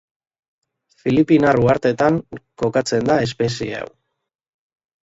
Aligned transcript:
Filipinar 1.03 1.61
uhartetan 1.65 2.19
kokatzen 2.71 3.07
da 3.13 3.21
espezie 3.29 3.79
hau 3.83 3.89